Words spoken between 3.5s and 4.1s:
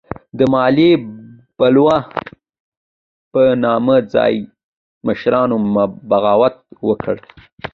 نامه